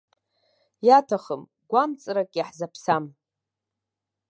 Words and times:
Иаҭахым, 0.87 1.41
гәамҵрак 1.69 2.31
иаҳзаԥсам. 2.37 3.05